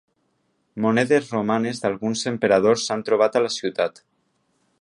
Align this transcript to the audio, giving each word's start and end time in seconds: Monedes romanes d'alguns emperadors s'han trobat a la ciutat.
Monedes 0.85 1.29
romanes 1.35 1.83
d'alguns 1.85 2.25
emperadors 2.33 2.89
s'han 2.89 3.07
trobat 3.11 3.39
a 3.41 3.47
la 3.49 3.53
ciutat. 3.61 4.07